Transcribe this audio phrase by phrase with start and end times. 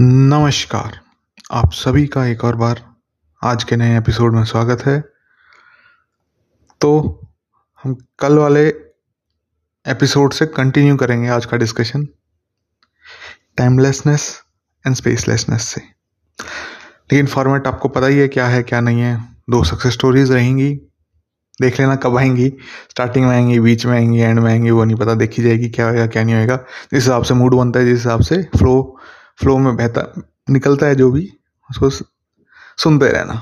[0.00, 1.00] नमस्कार।
[1.52, 2.94] आप सभी का एक और बार
[3.42, 5.04] आज के नए एपिसोड में स्वागत है।
[6.80, 7.20] तो
[7.84, 8.68] हम कल वाले
[9.86, 12.04] एपिसोड से कंटिन्यू करेंगे आज का डिस्कशन
[13.56, 14.42] टाइमलेसनेस
[14.86, 15.80] एंड स्पेसलेसनेस से।
[17.12, 19.16] लेकिन फॉर्मेट आपको पता ही है क्या है, क्या नहीं है।
[19.50, 20.74] दो सक्सेस स्टोरीज रहेंगी।
[21.60, 22.48] देख लेना कब आएँगी।
[22.90, 25.88] स्टार्टिंग में आएँगी, बीच में आएँगी एंड में आएँगी, वो नहीं पता। देखी जाएगी क्या
[25.88, 29.00] होगा क्या नहीं होगा जिस हिसाब से मूड बनता है, जिस हिसाब से फ्लो
[29.38, 30.12] फ्लो में बहता,
[30.50, 31.30] निकलता है जो भी,
[31.70, 33.34] उसको सुनते रहना।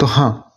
[0.00, 0.48] तो हाँ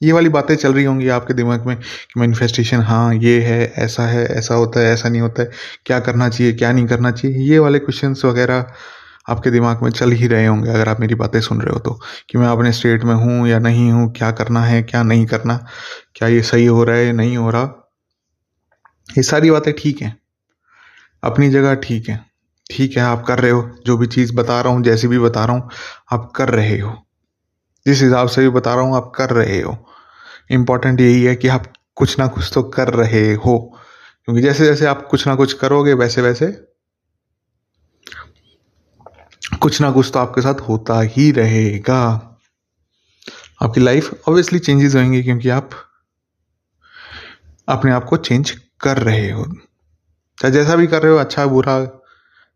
[0.00, 4.06] ये वाली बातें चल रही होंगी आपके दिमाग में कि मैनिफेस्टेशन हाँ ये है, ऐसा
[4.06, 5.50] है, ऐसा होता है, ऐसा नहीं होता है,
[5.86, 8.72] क्या करना चाहिए, क्या नहीं करना चाहिए, ये वाले क्वेश्चंस वगैरह
[9.28, 11.92] आपके दिमाग में चल ही रहे होंगे अगर आप मेरी बातें सुन रहे हो तो
[12.30, 15.56] कि मैं अपने स्टेट में हूँ या नहीं हूँ, क्या करना है, क्या नहीं करना,
[16.14, 17.62] क्या ये सही हो रहा है, नहीं हो रहा,
[19.08, 20.16] ये सारी बातें ठीक हैं।
[21.22, 22.31] अपनी जगह ठीक है।
[22.70, 25.44] ठीक है, आप कर रहे हो। जो भी चीज़ बता रहा हूँ, जैसी भी बता
[25.44, 25.70] रहा हूँ,
[26.12, 27.06] आप कर रहे हो।
[27.86, 29.86] जिस हिसाब से भी बता रहा हूँ, आप कर रहे हो।
[30.50, 33.78] इंपॉर्टेंट यही है कि आप कुछ ना कुछ तो कर रहे हो।
[34.24, 36.46] क्योंकि जैसे जैसे आप कुछ ना कुछ करोगे, वैसे वैसे
[39.62, 42.28] कुछ ना कुछ तो आपके साथ होता ही रहेगा।
[43.62, 45.70] आपकी लाइफ ऑब्वियसली चेंजेस होंगे क्योंकि आप
[47.68, 49.44] अपने आप को चेंज कर रहे हो।
[50.38, 52.01] चाहे जैसा भी कर रहे हो अच्छा बुरा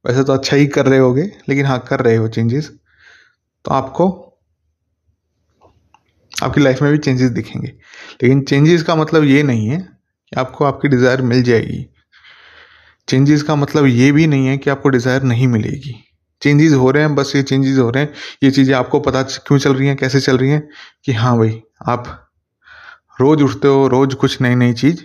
[0.07, 2.71] वैसे तो अच्छा ही कर रहे होगे, लेकिन हाँ कर रहे हो चेंजेस
[3.65, 4.09] तो आपको,
[6.33, 7.69] आपकी लाइफ में भी चेंजेस दिखेंगे।
[8.23, 11.87] लेकिन चेंजेस का मतलब ये नहीं है कि आपको आपकी डिज़ायर मिल जाएगी।
[13.09, 15.95] चेंजेस का मतलब ये भी नहीं है कि आपको डिज़ायर नहीं मिलेगी।
[16.43, 18.12] चेंजेस हो रहे हैं, बस ये चेंजेस हो रहे हैं।
[18.43, 20.69] ये चीज़ें आपको पता क्यों चल रही हैं, कैसे चल रही हैं?
[21.05, 22.29] कि हाँ भाई, आप
[23.21, 25.03] रोज़ उठते हो, रोज़ कुछ नई नई चीज़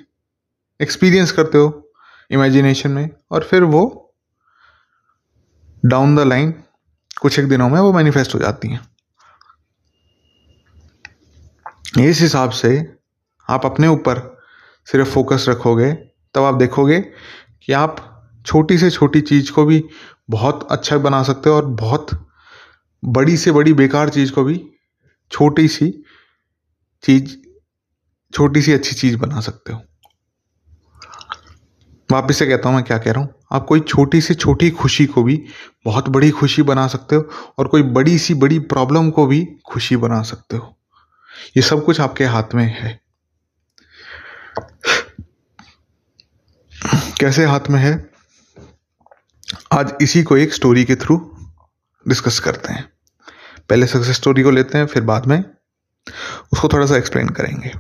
[0.80, 1.92] एक्सपीरियंस करते हो
[2.32, 4.01] इमेजिनेशन में, और फिर वो
[5.86, 6.54] डाउन द लाइन
[7.22, 8.90] कुछ एक दिनों में वो मैनिफेस्ट हो जाती हैं।
[12.00, 12.98] इस हिसाब से
[13.50, 14.20] आप अपने ऊपर
[14.86, 15.92] सिर्फ़ फोकस रखोगे,
[16.36, 17.00] तब आप देखोगे
[17.64, 18.08] कि आप
[18.46, 19.84] छोटी से छोटी चीज़ को भी
[20.30, 22.08] बहुत अच्छा बना सकते हो और बहुत
[23.06, 24.70] बड़ी से बड़ी बेकार चीज़ को भी
[25.32, 26.04] छोटी सी
[27.04, 27.36] चीज़,
[28.34, 29.82] छोटी सी अच्छी चीज़ बना सकते हो।
[32.12, 35.06] वापिस से कहता हूँ मैं क्या कह रहा हूँ। आप कोई छोटी से छोटी खुशी
[35.06, 35.46] को भी
[35.86, 39.96] बहुत बड़ी खुशी बना सकते हो और कोई बड़ी सी बड़ी प्रॉब्लम को भी खुशी
[39.96, 40.78] बना सकते हो।
[41.58, 43.00] ये सब कुछ आपके हाथ में है।
[47.20, 48.10] कैसे हाथ में है?
[49.72, 51.36] आज इसी को एक स्टोरी के थ्रू
[52.08, 52.90] डिस्कस करते हैं।
[53.70, 55.44] पहले सक्सेस स्टोरी को लेते हैं, फिर बाद में
[56.54, 57.72] उसको थोड़ा सा एक्सप्लेन करेंगे।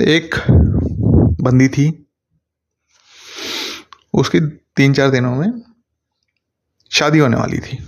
[0.00, 0.34] एक
[1.40, 2.06] बंदी थी।
[4.14, 4.40] उसकी
[4.76, 5.62] तीन चार दिनों में
[6.90, 7.78] शादी होने वाली थी।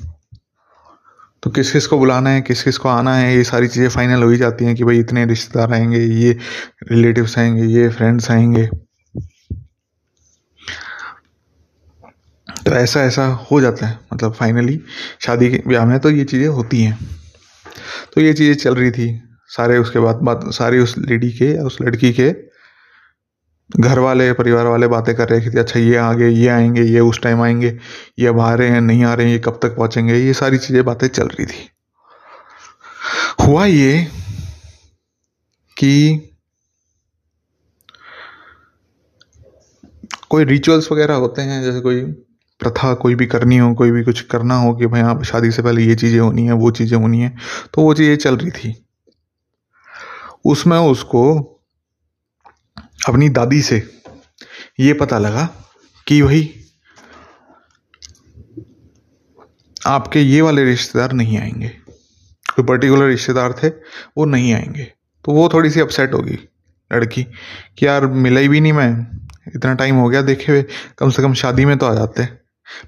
[1.42, 4.22] तो किस किस को बुलाना है, किस किस को आना है, ये सारी चीज़ें फाइनल
[4.22, 6.38] हो ही जाती हैं कि भाई इतने रिश्तेदार आएँगे, ये
[6.92, 8.66] रिलेटिव्स आएँगे, ये फ्रेंड्स आएँगे।
[12.66, 14.80] तो ऐसा ऐसा हो जाता है। मतलब फाइनली
[15.20, 16.98] शादी के ब्याह में तो ये चीज़ें होती हैं।
[18.14, 21.78] तो ये चीज़ें चल रही थी। सारे उसके बाद बात सारी उस लेडी के, उस
[21.82, 22.49] लड़की के
[23.78, 27.20] घर वाले परिवार वाले बातें कर रहे थे अच्छा ये आगे, ये आएँगे, ये उस
[27.22, 27.78] टाइम आएँगे,
[28.18, 30.14] ये अब आ रहे हैं, नहीं आ रहे हैं, ये कब तक पहुँचेंगे?
[30.14, 31.68] ये सारी चीज़ें बातें चल रही थी।
[33.46, 34.06] हुआ ये
[35.76, 36.26] कि
[40.30, 42.02] कोई रिचुअल्स वगैरह होते हैं, जैसे कोई
[42.60, 45.62] प्रथा कोई भी करनी हो, कोई भी कुछ करना हो कि भाई आप शादी से
[45.62, 47.36] पहले ये चीज़ें होनी है, वो चीज़ें होनी है
[47.74, 48.74] तो वो चीज़ें चल रही थी।
[50.44, 51.22] उसमें उसको
[53.10, 54.00] अपनी दादी से
[54.80, 55.72] ये पता लगा
[56.06, 56.54] कि वही
[59.86, 61.68] आपके ये वाले रिश्तेदार नहीं आएँगे।
[62.56, 63.68] कोई पर्टिकुलर रिश्तेदार थे,
[64.16, 64.84] वो नहीं आएँगे।
[65.24, 66.38] तो वो थोड़ी सी अपसेट होगी
[66.92, 67.22] लड़की
[67.78, 69.20] कि यार मिला ही भी नहीं मैं।
[69.56, 70.64] इतना टाइम हो गया, देखे हुए,
[70.98, 72.28] कम से कम शादी में तो आ जाते।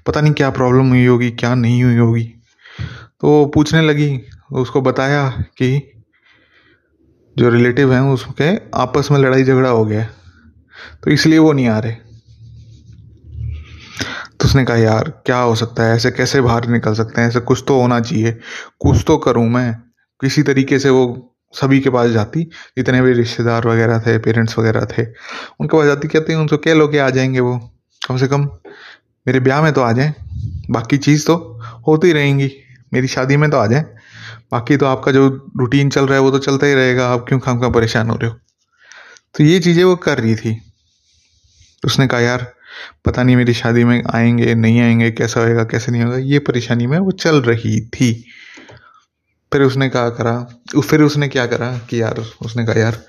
[0.05, 2.33] पता नहीं क्या प्रॉब्लम हुई होगी, क्या नहीं हुई होगी।
[3.21, 4.21] तो पूछने लगी,
[4.51, 5.92] उसको बताया कि
[7.37, 10.07] जो रिलेटिव हैं उसके आपस में लड़ाई झगड़ा हो गया
[11.03, 11.91] तो इसलिए वो नहीं आ रहे।
[14.39, 15.95] तो उसने कहा, यार, क्या हो सकता है?
[15.95, 17.27] ऐसे कैसे बाहर निकल सकते हैं?
[17.27, 18.39] ऐसे कुछ तो होना चाहिए।
[18.79, 19.73] कुछ तो करूँ मैं।
[20.21, 22.43] किसी तरीके से वो सभी के पास जाती।
[22.77, 25.05] जितने भी रिश्तेदार वगैरह थे, पेरेंट्स वगैरह थे,
[25.59, 27.71] उनके पास जाती, कहती उनको कह लो कि आ जाएँगे वो।
[28.07, 28.49] कम से कम
[29.27, 30.13] मेरे ब्याह में तो आ जाए।
[30.69, 32.51] बाकी चीज़ तो होती रहेंगी।
[32.93, 33.85] मेरी शादी में तो आ जाए।
[34.53, 37.39] बाकी तो आपका जो रूटीन चल रहा है वो तो चलता ही रहेगा, आप क्यों
[37.39, 38.37] खाम खा परेशान हो रहे हो?
[39.35, 40.61] तो ये चीज़ें वो कर रही थी।
[41.85, 42.53] उसने कहा, यार,
[43.05, 46.87] पता नहीं मेरी शादी में आएँगे, नहीं आएँगे, कैसा होएगा, कैसे नहीं होगा, ये परेशानी
[46.87, 48.25] में वो चल रही थी।
[49.53, 50.47] फिर उसने कहा, करा।
[50.81, 53.03] फिर उसने क्या करा कि यार, उसने कहा, यार,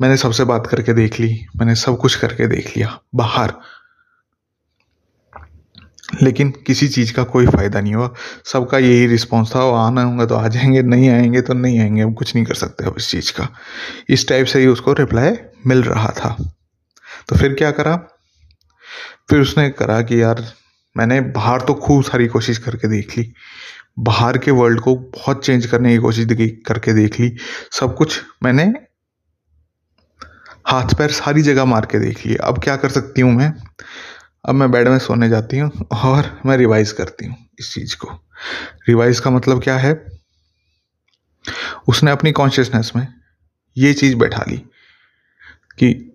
[0.00, 3.52] मैंने सबसे बात करके देख ली, मैंने सब कुछ करके देख लिया, बाहर।
[6.22, 8.14] लेकिन किसी चीज़ का कोई फ़ायदा नहीं हुआ।
[8.44, 12.12] सबका यही रिस्पॉन्स था आना होगा तो आ जाएँगे, नहीं आएँगे तो नहीं आएँगे, हम
[12.12, 13.48] कुछ नहीं कर सकते अब इस चीज़ का।
[14.08, 15.36] इस टाइप से ही उसको रिप्लाई
[15.66, 16.36] मिल रहा था।
[17.28, 17.96] तो फिर क्या करा?
[19.30, 20.44] फिर उसने करा कि यार,
[20.96, 23.32] मैंने बाहर तो खूब सारी कोशिश करके देख ली।
[23.98, 26.26] बाहर के वर्ल्ड को बहुत चेंज करने की कोशिश
[26.66, 27.36] करके देख ली।
[27.72, 28.74] सब कुछ मैंने
[30.66, 33.52] हाथ पैर सारी जगह मार के देख लिया अब क्या कर सकती हूँ मैं?
[34.46, 38.08] अब मैं बेड में सोने जाती हूँ और मैं रिवाइज करती हूँ इस चीज़ को।
[38.88, 40.06] रिवाइज का मतलब क्या है?
[41.88, 43.06] उसने अपनी कॉन्शियसनेस में
[43.76, 44.56] ये चीज़ बैठा ली
[45.78, 46.12] कि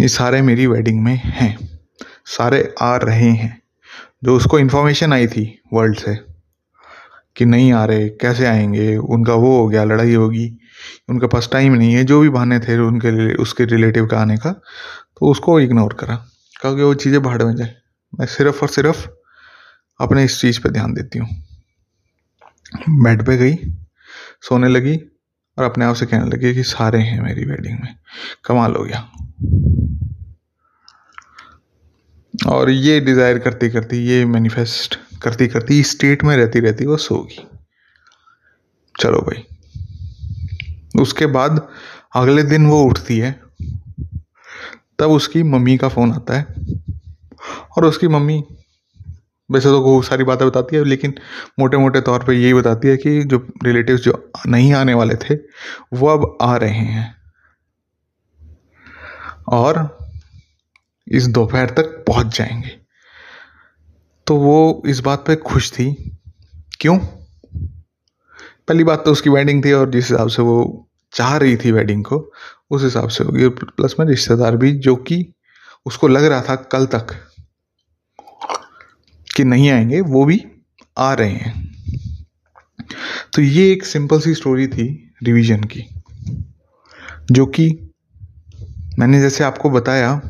[0.00, 1.80] ये सारे मेरी वेडिंग में हैं,
[2.26, 3.62] सारे आ रहे हैं।
[4.24, 6.14] जो उसको इन्फॉर्मेशन आई थी वर्ल्ड से
[7.36, 10.58] कि नहीं आ रहे, कैसे आएँगे, उनका वो हो गया, लड़ाई होगी,
[11.08, 14.52] उनके पास टाइम नहीं है, जो भी बहाने थे उनके उसके रिलेटिव का आने का
[14.52, 16.26] तो उसको इग्नोर करा।
[16.64, 17.74] कहा कि वो चीज़ें भाड़ में जाए।
[18.20, 19.08] मैं सिर्फ़ और सिर्फ़
[20.00, 21.28] अपने इस चीज़ पे ध्यान देती हूँ।
[22.88, 23.54] बेड पे गई,
[24.42, 24.96] सोने लगी
[25.58, 27.96] और अपने आप से कहने लगी कि सारे हैं मेरी वेडिंग में।
[28.44, 29.10] कमाल हो गया।
[32.52, 37.46] और ये डिज़ायर करती करती, ये मैनिफेस्ट करती करती स्टेट में रहती रहती वो सोगी।
[39.00, 39.44] चलो भाई।
[41.02, 41.68] उसके बाद
[42.16, 43.43] अगले दिन वो उठती है
[44.98, 46.46] तब उसकी मम्मी का फ़ोन आता है।
[47.76, 48.44] और उसकी मम्मी,
[49.50, 51.14] वैसे तो बहुत सारी बातें बताती है, लेकिन
[51.58, 55.34] मोटे मोटे तौर पे यही बताती है कि जो रिलेटिव्स जो नहीं आने वाले थे,
[55.92, 57.14] वो अब आ रहे हैं।
[59.48, 59.98] और
[61.08, 62.84] इस दोपहर तक पहुँच जाएँगे।
[64.26, 66.16] तो वो इस बात पे खुश थी।
[66.80, 66.98] क्यों?
[68.68, 70.83] पहली बात तो उसकी वेडिंग थी और जिस हिसाब से वो
[71.14, 72.32] चाह रही थी वेडिंग को,
[72.70, 75.32] उस हिसाब से होगी। प्लस में रिश्तेदार भी, जो कि
[75.86, 77.14] उसको लग रहा था कल तक
[79.36, 80.44] कि नहीं आएँगे, वो भी
[80.98, 81.74] आ रहे हैं।
[83.34, 85.84] तो ये एक सिंपल सी स्टोरी थी रिवीजन की,
[87.30, 87.68] जो कि
[88.98, 90.20] मैंने जैसे आपको बताया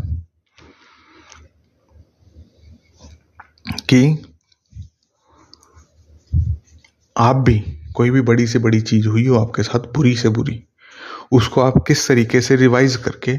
[3.88, 4.02] कि
[7.16, 7.58] आप भी,
[7.94, 10.62] कोई भी बड़ी से बड़ी चीज़ हुई हो आपके साथ, बुरी से बुरी
[11.32, 13.38] उसको आप किस तरीके से रिवाइज करके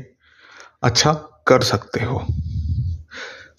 [0.84, 1.14] अच्छा
[1.48, 2.26] कर सकते हो?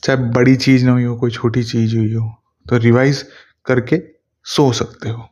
[0.05, 2.29] चाहे बड़ी चीज़ ना हुई हो, कोई छोटी चीज़ हुई हो
[2.67, 3.25] तो रिवाइज
[3.67, 4.01] करके
[4.47, 5.29] सो सकते हो।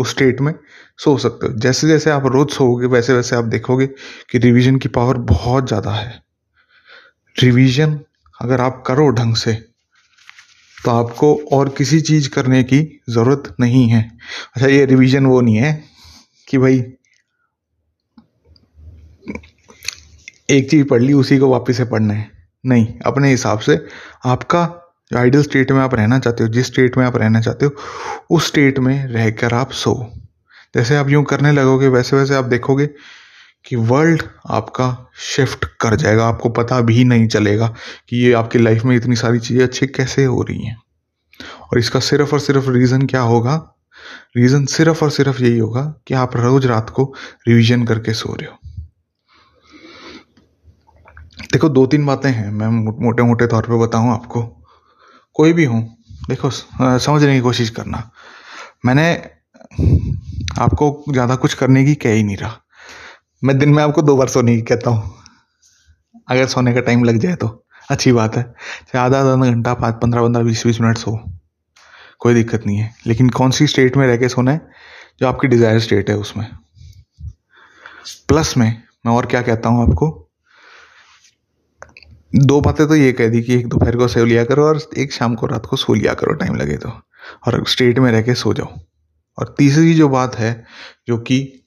[0.00, 0.52] उस स्टेट में
[0.98, 3.86] सो सकते हो। जैसे जैसे आप रोज सोओगे, वैसे वैसे आप देखोगे
[4.30, 6.22] कि रिवीजन की पावर बहुत ज़्यादा है।
[7.36, 7.98] रिवीजन
[8.40, 9.52] अगर आप करो ढंग से
[10.78, 12.80] तो आपको और किसी चीज़ करने की
[13.10, 14.02] ज़रूरत नहीं है।
[14.56, 15.72] अच्छा ये रिवीजन वो नहीं है
[16.48, 16.80] कि भाई
[20.50, 22.30] एक चीज़ पढ़ ली, उसी को वापस से पढ़ना है।
[22.66, 23.86] नहीं, अपने हिसाब से
[24.24, 27.72] आपका आइडियल स्टेट में आप रहना चाहते हो, जिस स्टेट में आप रहना चाहते हो,
[28.30, 30.12] उस स्टेट में रहकर आप सो।
[30.74, 32.86] जैसे आप यूँ करने लगोगे, वैसे वैसे आप देखोगे
[33.64, 37.74] कि वर्ल्ड आपका शिफ्ट कर जाएगा, आपको पता भी नहीं चलेगा
[38.08, 40.76] कि ये आपकी लाइफ में इतनी सारी चीज़ें अच्छी कैसे हो रही हैं।
[41.72, 43.74] और इसका सिर्फ़ और सिर्फ़ रीज़न क्या होगा?
[44.36, 47.14] रीज़न सिर्फ़ और सिर्फ़ यही होगा कि आप रोज रात को
[47.48, 48.58] रिवीजन करके सो रहे हो।
[51.42, 52.68] देखो, दो तीन बातें हैं, मैं
[53.02, 54.42] मोटे मोटे तौर पे बताऊँ आपको।
[55.36, 55.82] कोई भी हूँ,
[56.28, 58.10] देखो समझने की कोशिश करना।
[58.86, 59.12] मैंने
[60.60, 62.60] आपको ज़्यादा कुछ करने की कह ही नहीं रहा।
[63.42, 65.14] मैं दिन में आपको दो बार सोने की कहता हूँ।
[66.28, 67.48] अगर सोने का टाइम लग जाए तो
[67.88, 71.18] अच्छी बात है। चाहे आधा आधा घंटा, पाँच, पंद्रह पंद्रह, बीस बीस मिनट सो
[72.20, 74.60] कोई दिक्कत नहीं है। लेकिन कौन सी स्टेट में रह के सोना है,
[75.20, 76.46] जो आपकी डिज़ायर स्टेट है उसमें?
[78.28, 80.27] प्लस में, मैं और क्या कहता हूँ आपको?
[82.34, 85.12] दो बातें तो ये कह दी कि एक दोपहर को सो लिया करो और एक
[85.12, 86.88] शाम को रात को सो लिया करो, टाइम लगे तो।
[87.46, 88.78] और स्टेट में रह के सो जाओ।
[89.38, 90.64] और तीसरी जो बात है,
[91.08, 91.64] जो कि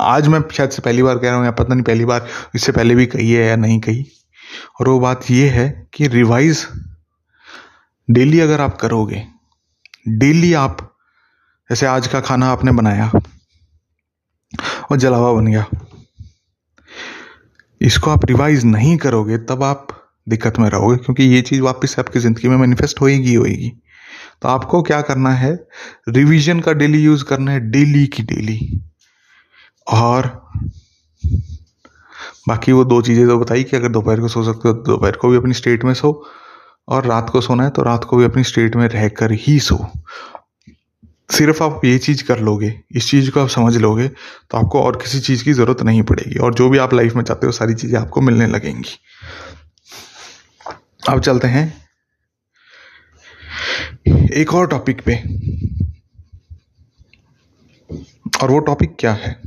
[0.00, 2.72] आज मैं शायद से पहली बार कह रहा हूँ या पता नहीं पहली बार, इससे
[2.72, 4.06] पहले भी कही है या नहीं कही,
[4.80, 6.66] और वो बात ये है कि रिवाइज
[8.10, 9.24] डेली अगर आप करोगे,
[10.08, 10.96] डेली आप,
[11.70, 13.10] जैसे आज का खाना आपने बनाया
[14.90, 15.66] और जलावा बन गया
[17.88, 19.86] इसको आप रिवाइज नहीं करोगे, तब आप
[20.26, 23.72] दिक्कत में रहोगे, क्योंकि ये चीज़ वापस आपकी ज़िंदगी में मैनिफेस्ट होएगी होएगी।
[24.42, 25.52] तो आपको क्या करना है
[26.08, 28.58] रिवीजन का डेली यूज़ करना है डेली की डेली
[29.86, 30.26] और
[32.48, 35.16] बाकी वो दो चीज़ें तो बताई कि अगर दोपहर को सो सकते हो तो दोपहर
[35.16, 36.12] को भी अपनी स्टेट में सो,
[36.88, 39.76] और रात को सोना है तो रात को भी अपनी स्टेट में रहकर ही सो।
[41.30, 44.96] सिर्फ़ आप ये चीज़ कर लोगे, इस चीज़ को आप समझ लोगे तो आपको और
[44.96, 47.74] किसी चीज़ की ज़रूरत नहीं पड़ेगी और जो भी आप लाइफ में चाहते हो, सारी
[47.74, 48.98] चीज़ें आपको मिलने लगेंगी।
[51.08, 51.88] अब चलते हैं।
[54.34, 55.16] एक और टॉपिक पे।
[58.42, 59.42] और वो टॉपिक क्या है?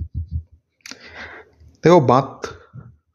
[1.84, 2.42] देखो, बात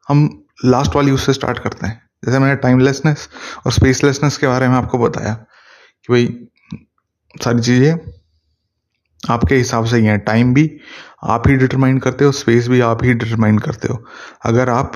[0.09, 3.29] हम लास्ट वाली उससे स्टार्ट करते हैं। जैसे मैंने टाइमलेसनेस
[3.67, 6.27] और स्पेसलेसनेस के बारे में आपको बताया कि भाई,
[7.45, 7.97] सारी चीज़ें
[9.21, 10.71] आपके हिसाब से ही है टाइम भी
[11.25, 14.05] आप ही डिटरमाइन करते हो स्पेस भी आप ही डिटरमाइन करते हो।
[14.45, 14.93] अगर आप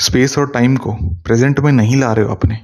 [0.00, 0.92] स्पेस और टाइम को
[1.24, 2.58] प्रेजेंट में नहीं ला रहे हो अपने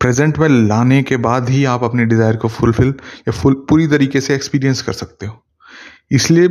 [0.00, 4.20] प्रेजेंट में लाने के बाद ही आप अपने डिज़ायर को फुलफिल या फुल पूरी तरीके
[4.20, 5.44] से एक्सपीरियंस कर सकते हो।
[6.10, 6.48] इसलिए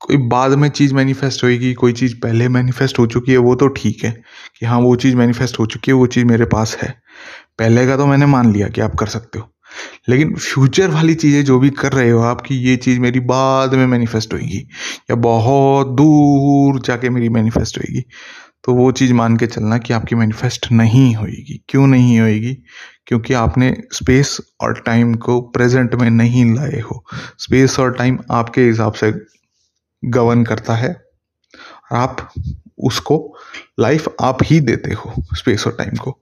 [0.00, 3.68] कोई बाद में चीज़ मैनिफेस्ट होएगी, कोई चीज़ पहले मैनिफेस्ट हो चुकी है, वो तो
[3.68, 4.10] ठीक है
[4.58, 6.94] कि हाँ वो चीज़ मैनिफेस्ट हो चुकी है, वो चीज़ मेरे पास है।
[7.58, 9.48] पहले का तो मैंने मान लिया कि आप कर सकते हो।
[10.08, 13.86] लेकिन फ्यूचर वाली चीज़ें जो भी कर रहे हो आपकी ये चीज़ मेरी बाद में
[13.86, 14.58] मैनिफेस्ट होगी
[15.10, 18.04] या बहुत दूर जाके मेरी मैनिफेस्ट होगी
[18.64, 22.54] तो वो चीज़ मान के चलना कि आपकी मैनिफेस्ट नहीं होएगी। क्यों नहीं होएगी?
[23.06, 27.04] क्योंकि आपने स्पेस और टाइम को प्रेजेंट में नहीं लाए हो।
[27.38, 29.12] स्पेस और टाइम आपके हिसाब से
[30.04, 30.94] गवर्न करता है।
[31.92, 32.28] आप
[32.78, 33.36] उसको
[33.80, 36.18] लाइफ आप ही देते हो स्पेस और टाइम को।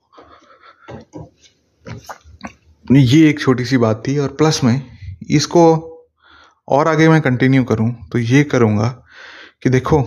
[2.91, 4.81] ये एक छोटी सी बात थी और प्लस में
[5.31, 5.63] इसको
[6.69, 8.89] और आगे मैं कंटिन्यू करूँ तो ये करूँगा
[9.63, 10.03] कि देखो,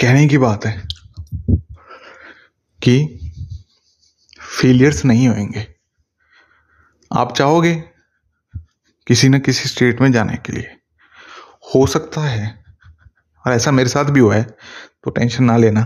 [0.00, 0.72] कहने की बात है
[2.82, 2.98] कि
[4.40, 5.66] फेलियर्स नहीं होंगे
[7.10, 7.74] आप चाहोगे
[9.06, 10.76] किसी न किसी स्टेट में जाने के लिए।
[11.74, 12.64] हो सकता है,
[13.44, 15.82] और ऐसा मेरे साथ भी हुआ है तो टेंशन ना लेना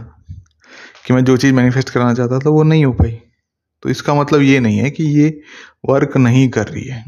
[1.06, 3.20] कि मैं जो चीज़ मैनिफेस्ट कराना चाहता था, वो नहीं हो पाई।
[3.84, 5.28] तो इसका मतलब ये नहीं है कि ये
[5.88, 7.04] वर्क नहीं कर रही है।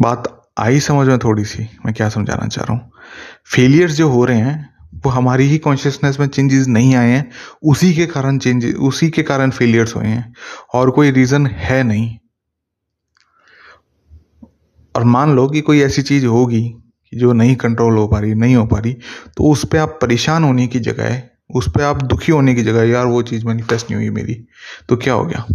[0.00, 2.90] बात आई समझ में थोड़ी सी, मैं क्या समझाना चाह रहा हूँ।
[3.54, 4.68] फेलियर्स जो हो रहे हैं,
[5.04, 7.30] वो हमारी ही कॉन्शियसनेस में चेंजेस नहीं आए हैं,
[7.62, 10.34] उसी के कारण चेंजेस उसी के कारण फेलियर्स हुए हैं,
[10.74, 12.16] और कोई रीज़न है नहीं।
[14.94, 16.74] और मान लो कि कोई ऐसी चीज़ होगी
[17.12, 18.92] जो नहीं कंट्रोल हो पा रही, नहीं हो पा रही
[19.36, 21.22] तो उस पर आप परेशान होने की जगह
[21.54, 24.34] उस पर आप दुखी होने की जगह, यार, वो चीज़ मैनिफेस्ट नहीं हुई मेरी।
[24.88, 25.46] तो क्या हो गया?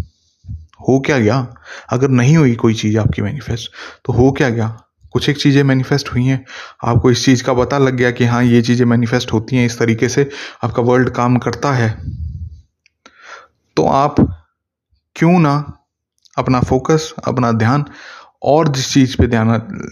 [0.90, 1.56] हो क्या गया?
[1.90, 3.72] अगर नहीं हुई कोई चीज़ आपकी मैनिफेस्ट
[4.06, 4.68] तो हो क्या गया?
[5.12, 6.46] कुछ एक चीज़ें मैनिफेस्ट हुई हैं।
[6.84, 9.80] आपको इस चीज़ का पता लग गया कि हाँ ये चीज़ें मैनिफेस्ट होती हैं, इस
[9.80, 10.30] तरीके से
[10.64, 11.90] आपका वर्ल्ड काम करता है।
[13.78, 14.16] तो आप
[15.16, 15.80] क्यों ना
[16.38, 17.86] अपना फोकस अपना ध्यान
[18.44, 19.50] और जिस चीज़ पे ध्यान,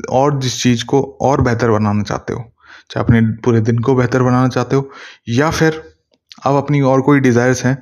[0.09, 2.51] और जिस चीज़ को और बेहतर बनाना चाहते हो,
[2.91, 4.89] चाहे अपने पूरे दिन को बेहतर बनाना चाहते हो,
[5.29, 5.92] या फिर
[6.43, 7.77] आप अपनी और कोई डिज़ायर्स हैं,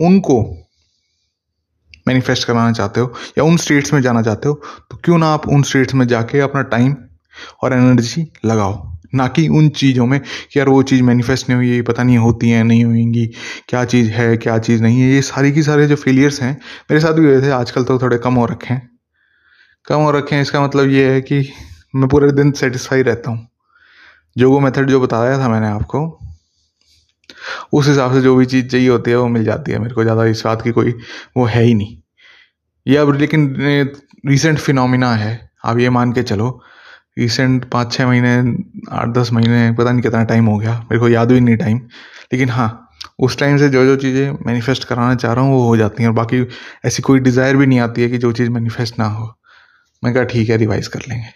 [0.00, 0.42] उनको
[2.06, 4.54] मैनिफेस्ट कराना चाहते हो या उन स्टेट्स में जाना चाहते हो
[4.90, 6.94] तो क्यों ना आप उन स्टेट्स में जाके अपना टाइम
[7.62, 11.80] और एनर्जी लगाओ। ना कि उन चीज़ों में कि यार वो चीज़ मैनिफेस्ट नहीं हुई
[11.82, 13.26] पता नहीं होती है, नहीं होंगी,
[13.68, 16.52] क्या चीज़ है, क्या चीज़ नहीं है, ये सारी की सारे जो फेलियर्स हैं,
[16.90, 18.88] मेरे साथ भी हुए थे, आजकल तो थोड़े कम हो रखे हैं।
[19.86, 21.42] कम हो रखे हैं, इसका मतलब ये है कि
[21.94, 23.46] मैं पूरे दिन सेटिस्फाई रहता हूँ।
[24.36, 26.06] जो वो मेथड जो बताया था मैंने आपको
[27.72, 30.02] उस हिसाब से जो भी चीज़ चाहिए होती है, वो मिल जाती है मेरे को।
[30.02, 30.94] ज़्यादा इस बात की कोई
[31.36, 31.96] वो है ही नहीं।
[32.86, 33.54] ये अब लेकिन
[34.26, 36.60] रिसेंट फिनोमिना है। आप ये मान के चलो
[37.18, 38.36] रिसेंट पाँच छः महीने
[38.92, 41.78] आठ दस महीने, पता नहीं कितना टाइम हो गया। मेरे को याद भी नहीं टाइम
[42.32, 42.86] लेकिन हाँ
[43.20, 46.10] उस टाइम से जो जो चीज़ें मैनिफेस्ट कराना चाह रहा हूँ, वो हो जाती हैं।
[46.10, 46.46] और बाकी
[46.84, 49.34] ऐसी कोई डिज़ायर भी नहीं आती है कि जो चीज़ मैनिफेस्ट ना हो।
[50.02, 51.28] मैं कहा, ठीक है रिवाइज कर लेंगे।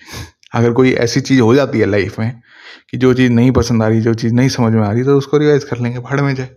[0.55, 2.41] अगर कोई ऐसी चीज़ हो जाती है लाइफ में
[2.91, 5.17] कि जो चीज़ नहीं पसंद आ रही, जो चीज़ नहीं समझ में आ रही तो
[5.19, 6.51] उसको रिवाइज कर लेंगे, भाड़ में जाए।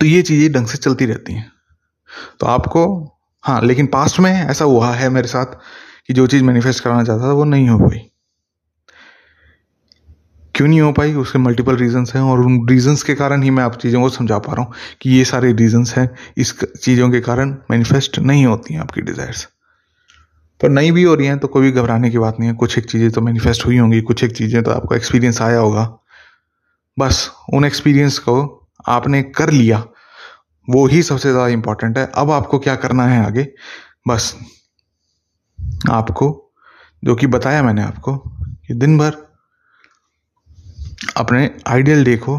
[0.00, 1.50] तो ये चीज़ें ढंग से चलती रहती हैं।
[2.40, 2.86] तो आपको
[3.44, 5.58] हाँ लेकिन पास्ट में ऐसा हुआ है मेरे साथ
[6.06, 7.98] कि जो चीज़ मैनिफेस्ट कराना चाहता था, वो नहीं हो पाई।
[10.54, 11.12] क्यों नहीं हो पाई?
[11.14, 14.38] उसके मल्टीपल रीजंस हैं और उन रीजंस के कारण ही मैं आप चीज़ों को समझा
[14.38, 18.74] पा रहा हूँ कि ये सारे रीजंस हैं। इस चीज़ों के कारण मैनिफेस्ट नहीं होती
[18.74, 19.46] हैं आपकी डिज़ायर्स
[20.60, 22.76] पर नहीं भी हो रही हैं तो कोई भी घबराने की बात नहीं है। कुछ
[22.78, 25.84] एक चीज़ें तो मैनिफेस्ट हुई होंगी, कुछ एक चीज़ें तो आपको एक्सपीरियंस आया होगा।
[26.96, 29.84] बस, उन एक्सपीरियंस को आपने कर लिया।
[30.68, 33.46] वो ही सबसे ज़्यादा इंपॉर्टेंट है। अब आपको क्या करना है आगे?
[34.08, 34.34] बस,
[35.90, 36.52] आपको,
[37.02, 39.16] जो कि बताया मैंने आपको, कि दिन भर
[41.16, 42.36] अपने आइडियल को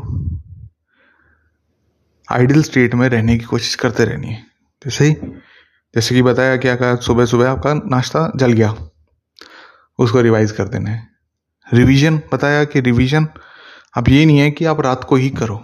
[2.28, 4.44] आइडियल स्टेट में रहने की कोशिश करते रहनी है।
[4.82, 5.16] जैसे ही
[5.96, 8.74] जैसे कि बताया क्या कहा सुबह सुबह आपका नाश्ता जल गया,
[10.00, 11.08] उसको रिवाइज कर देना है।
[11.68, 13.28] रिवीजन बताया कि रिवीजन
[13.98, 15.62] अब ये नहीं है कि आप रात को ही करो।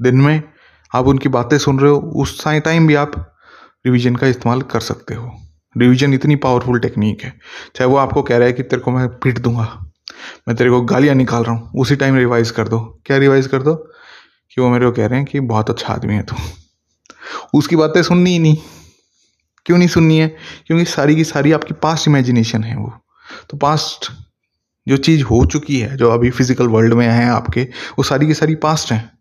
[0.00, 0.42] दिन में
[0.92, 3.12] आप उनकी बातें सुन रहे हो, उस टाइम भी आप
[3.86, 5.30] रिवीजन का इस्तेमाल कर सकते हो।
[5.76, 7.32] रिवीजन इतनी पावरफुल टेक्निक है।
[7.76, 9.64] चाहे वो आपको कह रहा है कि तेरे को मैं पीट दूँगा,
[10.48, 13.62] मैं तेरे को गालियाँ निकाल रहा हूँ, उसी टाइम रिवाइज कर दो। क्या रिवाइज कर
[13.62, 13.74] दो?
[14.52, 16.36] कि वो मेरे को कह रहे हैं कि बहुत अच्छा आदमी है तू।
[17.54, 18.56] उसकी बातें सुननी ही नहीं।
[19.70, 20.36] क्यों नहीं सुननी है?
[20.66, 22.92] क्योंकि सारी की सारी आपकी पास्ट इमेजिनेशन है वो।
[23.50, 24.12] तो पास्ट
[24.88, 28.34] जो चीज़ हो चुकी है, जो अभी फ़िज़िकल वर्ल्ड में है आपके, वो सारी की
[28.34, 29.12] सारी पास्ट है।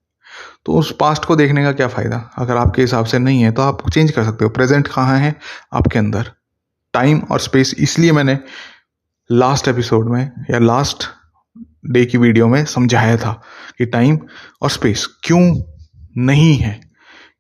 [0.66, 2.32] तो उस पास्ट को देखने का क्या फ़ायदा?
[2.38, 5.36] अगर आपके हिसाब से नहीं है तो आप चेंज कर सकते हो। प्रेजेंट कहाँ है?
[5.74, 6.32] आपके अंदर।
[6.94, 8.40] टाइम और स्पेस इसलिए मैंने
[9.32, 11.06] लास्ट एपिसोड में या लास्ट
[11.86, 13.42] डे की वीडियो में समझाया था
[13.78, 14.20] कि टाइम
[14.62, 15.64] और स्पेस क्यों
[16.18, 16.89] नहीं है?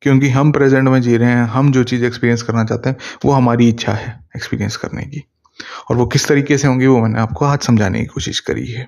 [0.01, 3.32] क्योंकि हम प्रेजेंट में जी रहे हैं, हम जो चीज़ एक्सपीरियंस करना चाहते हैं, वो
[3.32, 5.24] हमारी इच्छा है एक्सपीरियंस करने की।
[5.89, 8.88] और वो किस तरीके से होंगी वो मैंने आपको आज समझाने की कोशिश करी है।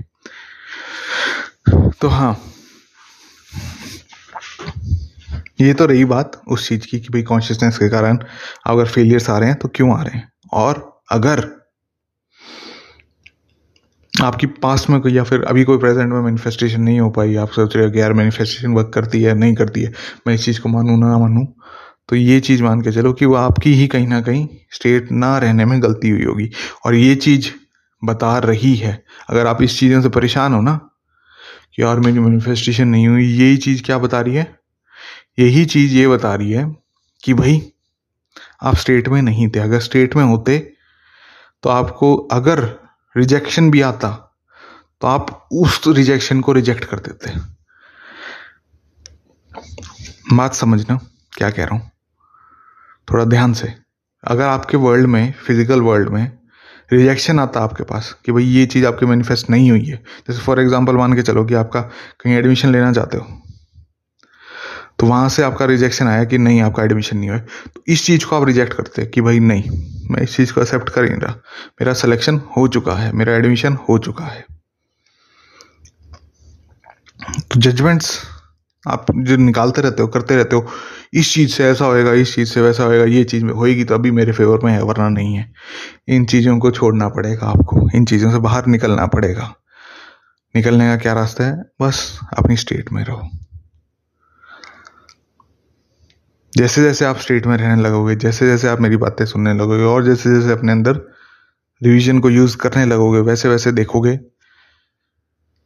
[2.02, 2.42] तो हाँ।
[5.62, 8.20] ये तो रही बात उस चीज़ की कि भाई कॉन्शियसनेस के कारण
[8.68, 10.34] अगर फेलियर्स आ रहे हैं तो क्यों आ रहे हैं?
[10.54, 11.61] और अगर
[14.14, 17.50] आपकी पास में कोई या फिर अभी कोई प्रेजेंट में मैनिफेस्टेशन नहीं हो पाई, आप
[17.50, 19.92] सोच रहे हो कि यार मैनिफेस्टेशन वर्क करती है, नहीं करती है,
[20.28, 21.46] मैं इस चीज़ को मानूँ, ना मानूँ
[22.10, 25.38] तो ये चीज़ मान के चलो कि वो आपकी ही कहीं ना कहीं स्टेट ना
[25.38, 26.50] रहने में गलती हुई होगी।
[26.86, 27.50] और ये चीज़
[28.04, 30.76] बता रही है। अगर आप इस चीज़ों से परेशान हो ना,
[31.76, 34.56] कि यार मेरी मैनिफेस्टेशन नहीं हुई यही चीज़ क्या बता रही है?
[35.40, 36.76] यही चीज़ ये बता रही है
[37.24, 37.62] कि भाई,
[38.64, 40.60] आप स्टेट में नहीं थे। अगर स्टेट में होते
[41.64, 42.81] तो आपको अगर
[43.16, 44.10] रिजेक्शन भी आता
[45.02, 47.30] तो आप उस रिजेक्शन को रिजेक्ट कर देते
[50.32, 51.00] बात समझना,
[51.34, 51.90] क्या कह रहा हूँ?
[53.08, 53.74] थोड़ा ध्यान से।
[54.24, 56.32] अगर आपके वर्ल्ड में फ़िज़िकल वर्ल्ड में
[56.92, 59.96] रिजेक्शन आता आपके पास, कि भाई ये चीज़ आपके मैनिफेस्ट नहीं हुई है,
[60.28, 63.26] जैसे फॉर एग्जांपल मान के चलो कि आपका कहीं एडमिशन लेना चाहते हो
[65.00, 68.26] तो वहाँ से आपका रिजेक्शन आया कि नहीं, आपका एडमिशन नहीं हुआ तो इस चीज़
[68.26, 69.70] को आप रिजेक्ट करते कि भाई नहीं।
[70.12, 71.32] मैं इस चीज़ को एक्सेप्ट कर ही रहा।
[71.82, 74.46] मेरा सिलेक्शन हो चुका है, मेरा एडमिशन हो चुका है।
[77.38, 78.24] तो जजमेंट्स
[78.88, 80.68] आप जो निकालते रहते हो, करते रहते हो,
[81.14, 83.96] इस चीज़ से ऐसा होएगा, इस चीज़ से वैसा होएगा, ये चीज़ में होएगी तो
[83.96, 85.54] अभी मेरे फेवर में है, वरना नहीं है।
[86.08, 89.56] इन चीज़ों को छोड़ना पड़ेगा आपको, इन चीज़ों से बाहर निकलना पड़ेगा।
[90.56, 91.64] निकलने का क्या रास्ता है?
[91.82, 93.41] बस अपनी स्टेट में रहो।
[96.58, 100.04] जैसे जैसे आप स्टेट में रहने लगोगे जैसे जैसे आप मेरी बातें सुनने लगोगे और
[100.06, 100.96] जैसे जैसे अपने अंदर
[101.82, 104.20] रिवीजन को यूज़ करने लगोगे वैसे वैसे देखोगे,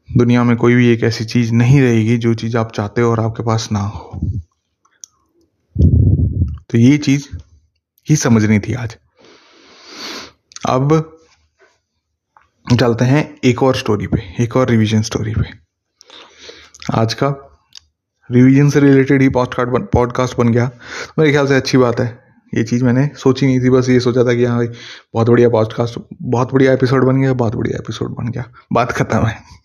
[0.10, 3.20] दुनिया में कोई भी एक ऐसी चीज़ नहीं रहेगी जो चीज़ आप चाहते हो और
[3.20, 4.22] आपके पास ना हो।
[6.70, 7.28] तो ये चीज़
[8.10, 8.98] ही समझनी थी आज।
[10.70, 11.18] अब
[12.80, 15.50] चलते हैं एक और स्टोरी पे, एक और रिवीजन स्टोरी पे।
[16.94, 17.30] आज का
[18.32, 22.00] रिवीजन से रिलेटेड ही पॉडकास्ट बन पॉडकास्ट बन गया। तो मेरे ख्याल से अच्छी बात
[22.00, 24.68] है। ये चीज़ मैंने सोची नहीं थी, बस ये सोचा था कि हाँ भाई,
[25.14, 29.26] बहुत बढ़िया पॉडकास्ट बहुत बढ़िया एपिसोड बन गया, बहुत बढ़िया एपिसोड बन गया। बात खत्म
[29.26, 29.65] है।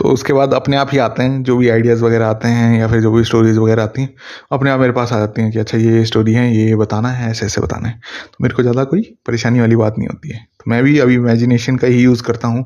[0.00, 2.86] तो उसके बाद अपने आप ही आते हैं, जो भी आइडियाज़ वगैरह आते हैं या
[2.88, 4.14] फिर जो भी स्टोरीज वगैरह आती हैं
[4.52, 7.30] अपने आप मेरे पास आ जाती हैं कि अच्छा ये स्टोरी है, ये बताना है,
[7.30, 10.38] ऐसे ऐसे बताना है। तो मेरे को ज़्यादा कोई परेशानी वाली बात नहीं होती है।
[10.60, 12.64] तो मैं भी अभी इमेजिनेशन का ही यूज़ करता हूँ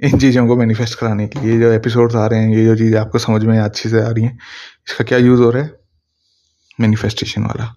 [0.00, 2.98] इन चीज़ों को मैनिफेस्ट कराने के लिए। जो एपिसोड्स आ रहे हैं, ये जो चीज़ें
[3.00, 4.38] आपको समझ में अच्छी से आ रही हैं,
[4.88, 5.72] इसका क्या यूज़ हो रहा है?
[6.80, 7.74] मैनिफेस्टेशन वाला।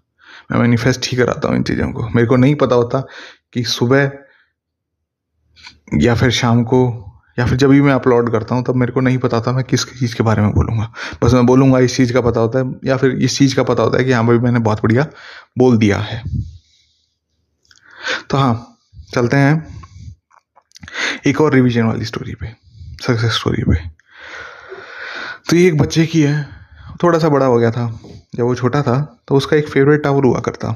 [0.52, 3.06] मैं मैनिफेस्ट ही कराता हूँ इन चीज़ों को। मेरे को नहीं पता होता
[3.54, 4.12] कि सुबह
[5.94, 7.06] या फिर शाम को
[7.38, 9.64] या फिर जब भी मैं अपलोड करता हूँ, तब मेरे को नहीं पता था मैं
[9.64, 10.92] किस चीज़ के बारे में बोलूँगा।
[11.24, 13.84] बस मैं बोलूँगा, इस चीज़ का पता होता है, या फिर इस चीज़ का पता
[13.84, 15.06] होता है कि हाँ भाई मैंने बहुत बढ़िया
[15.58, 16.24] बोल दिया है।
[18.30, 18.78] तो हाँ
[19.14, 19.78] चलते हैं
[21.28, 22.48] एक और रिवीजन वाली स्टोरी पे
[23.02, 23.76] सक्सेस स्टोरी पे।
[25.50, 26.44] तो ये एक बच्चे की है,
[27.04, 27.88] थोड़ा सा बड़ा हो गया था,
[28.36, 30.68] जब वो छोटा था तो उसका एक फेवरेट टावर हुआ करता।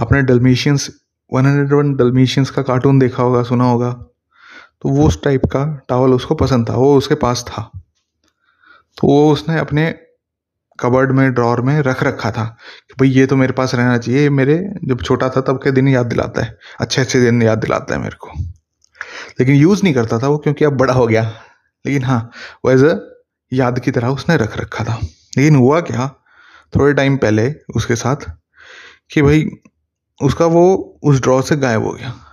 [0.00, 0.88] आपने Dalmatians
[1.32, 3.90] one hundred one Dalmatians का कार्टून देखा होगा, सुना होगा?
[4.82, 7.70] तो वो उस टाइप का टावल उसको पसंद था, वो उसके पास था।
[8.98, 9.94] तो वो उसने अपने
[10.80, 12.44] कबर्ड में ड्रॉर में रख रखा था
[12.88, 15.88] कि भाई ये तो मेरे पास रहना चाहिए मेरे जब छोटा था तब के दिन
[15.88, 18.32] याद दिलाता है, अच्छे अच्छे दिन याद दिलाता है मेरे को।
[19.40, 21.22] लेकिन यूज़ नहीं करता था वो क्योंकि अब बड़ा हो गया।
[21.86, 22.30] लेकिन हाँ
[22.64, 22.94] वो एज अ
[23.52, 24.98] याद की तरह उसने रख रखा था।
[25.38, 26.08] लेकिन हुआ क्या,
[26.76, 28.16] थोड़े टाइम पहले उसके साथ
[29.10, 29.50] कि भाई
[30.22, 32.31] उसका वो उस ड्रॉ से गायब हो गया।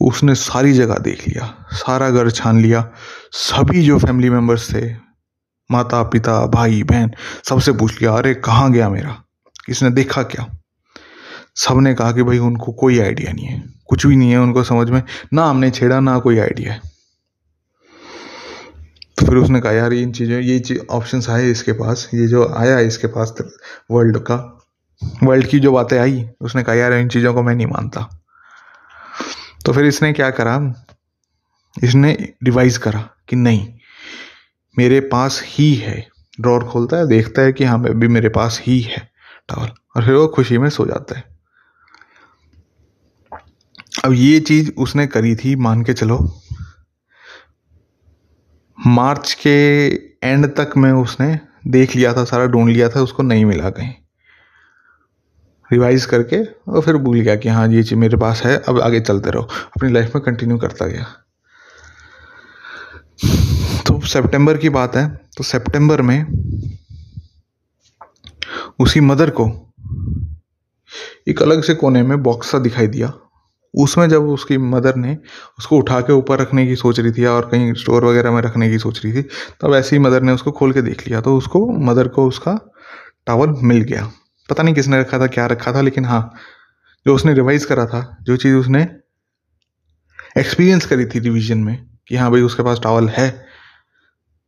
[0.00, 2.90] उसने सारी जगह देख लिया, सारा घर छान लिया।
[3.32, 5.10] सभी जो फैमिली मेंबर्स थे,
[5.70, 7.10] माता, पिता, भाई, बहन,
[7.44, 9.22] सबसे पूछ लिया, अरे, कहाँ गया मेरा?
[9.68, 10.58] इसने देखा क्या?
[11.56, 14.90] सबने कहा कि, भाई, उनको कोई आइडिया नहीं है। कुछ भी नहीं है उनको समझ
[14.90, 16.80] में। ना हमने छेड़ा, ना कोई आइडिया है।
[19.18, 22.78] तो फिर उसने कहा, यार, इन चीज़ों, ये ऑप्शंस आए इसके पास। ये जो आया
[22.78, 23.34] इसके पास
[23.90, 24.66] वर्ल्ड का
[25.22, 28.19] वर्ल्ड की जो बातें आई, उसने कहा, यार, इन चीज़ों को मैं नहीं मानता।
[29.70, 30.84] तो फिर इसने क्या करा?
[31.84, 33.74] इसने रिवाइज करा कि नहीं,
[34.78, 36.08] मेरे पास ही है।
[36.40, 39.10] ड्रॉर खोलता है, देखता है कि हाँ अभी मेरे पास ही है
[39.48, 41.24] टावल और फिर वो खुशी में सो जाता है।
[44.04, 46.42] अब ये चीज़ उसने करी थी, मान के चलो।
[48.86, 49.86] मार्च के
[50.26, 53.94] एंड तक में उसने देख लिया था, सारा ढूंढ लिया था, उसको नहीं मिला कहीं।
[55.72, 59.00] रिवाइज करके और फिर भूल गया कि हाँ ये चीज़ मेरे पास है, अब आगे
[59.00, 61.06] चलते रहो। अपनी लाइफ में कंटिन्यू करता गया।
[63.86, 66.20] तो सितंबर की बात है तो सितंबर में
[68.78, 69.46] उसी मदर को
[71.28, 73.12] एक अलग से कोने में बॉक्स सा दिखाई दिया।
[73.74, 75.16] उसमें जब उसकी मदर ने
[75.58, 78.70] उसको उठा के ऊपर रखने की सोच रही थी और कहीं स्टोर वगैरह में रखने
[78.70, 81.36] की सोच रही थी, तब ऐसे ही मदर ने उसको खोल के देख लिया। तो
[81.36, 82.58] उसको मदर को उसका
[83.26, 84.10] टावल मिल गया।
[84.50, 86.32] पता नहीं किसने रखा था, क्या रखा था, लेकिन हाँ
[87.06, 88.82] जो उसने रिवाइज करा था, जो चीज़ उसने
[90.38, 93.30] एक्सपीरियंस करी थी रिविजन में, कि हाँ भाई उसके पास टावल है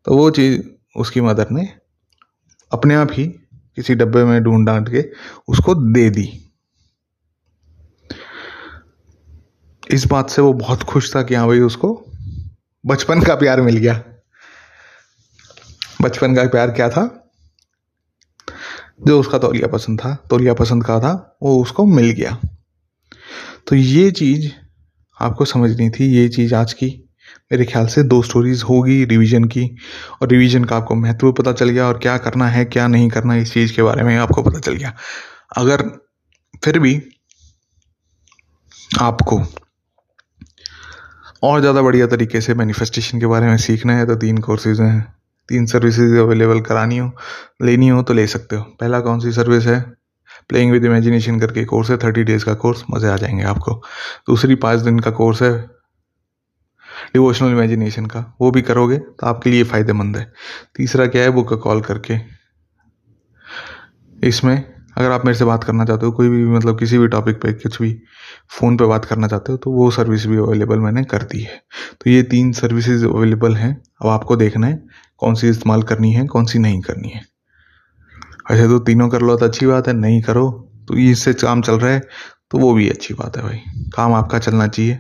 [0.06, 0.62] तो वो चीज़
[0.96, 1.68] उसकी मदर ने
[2.72, 3.26] अपने आप ही
[3.76, 5.04] किसी डब्बे में ढूंढ डांट के
[5.48, 6.28] उसको दे दी।
[9.90, 11.88] इस बात से वो बहुत खुश था कि हाँ भाई उसको
[12.84, 14.02] बचपन का प्यार मिल गया।
[16.02, 17.21] बचपन का प्यार क्या था?
[19.02, 22.36] जो उसका तौलिया पसंद था, तौलिया पसंद का था, वो उसको मिल गया।
[23.68, 24.50] तो ये चीज़
[25.18, 26.88] आपको समझनी थी, ये चीज़ आज की।
[27.52, 29.64] मेरे ख्याल से दो स्टोरीज होगी रिवीजन की,
[30.22, 33.34] और रिवीजन का आपको महत्व पता चल गया और क्या करना है, क्या नहीं करना
[33.36, 34.94] इस चीज़ के बारे में आपको पता चल गया।
[35.56, 35.82] अगर
[36.64, 37.00] फिर भी
[39.00, 39.40] आपको
[41.42, 45.14] और ज़्यादा बढ़िया तरीके से मैनिफेस्टेशन के बारे में सीखना है तो तीन कोर्सेज हैं।
[45.48, 47.10] तीन सर्विसेज़ अवेलेबल करानी हो,
[47.62, 49.80] लेनी हो तो ले सकते हो। पहला कौन सी सर्विस है?
[50.48, 53.74] प्लेइंग विद इमेजिनेशन करके कोर्स है थर्टी डेज़ का कोर्स मज़े आ जाएँगे आपको।
[54.26, 55.52] दूसरी पाँच दिन का कोर्स है
[57.14, 60.32] डिवोशनल इमेजिनेशन का, वो भी करोगे तो आपके लिए फ़ायदेमंद है।
[60.76, 61.30] तीसरा क्या है?
[61.30, 62.18] बुक कॉल करके।
[64.22, 64.56] इसमें
[64.98, 67.52] अगर आप मेरे से बात करना चाहते हो, कोई भी मतलब किसी भी टॉपिक पे,
[67.52, 67.92] कुछ भी
[68.50, 71.62] फ़ोन पे बात करना चाहते हो तो वो सर्विस भी अवेलेबल मैंने कर दी है।
[72.00, 74.82] तो ये तीन सर्विसेज़ अवेलेबल हैं, अब आपको देखना है।
[75.22, 77.20] कौन सी इस्तेमाल करनी है, कौन सी नहीं करनी है।
[78.50, 80.50] अच्छा तो तीनों कर लो तो अच्छी बात है, नहीं करो
[80.88, 82.00] तो इससे काम चल रहा है
[82.50, 83.58] तो वो भी अच्छी बात है भाई।
[83.94, 84.98] काम आपका चलना चाहिए।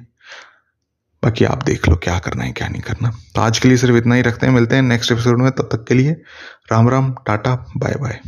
[1.22, 3.96] बाकी आप देख लो क्या करना है, क्या नहीं करना। तो आज के लिए सिर्फ़
[3.96, 6.12] इतना ही रखते हैं, मिलते हैं नेक्स्ट एपिसोड में, तब तक के लिए
[6.72, 8.20] Ram Ram, tata bye bye